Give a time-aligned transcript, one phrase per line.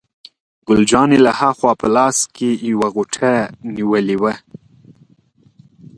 [0.67, 3.33] ګل جانې له ها خوا په لاس کې یوه غوټه
[3.75, 4.33] نیولې وه.